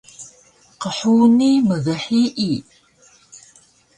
Qhuni 0.81 1.49
mghiyi 1.67 2.51